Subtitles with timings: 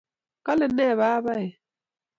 [0.45, 1.47] kale ne babae?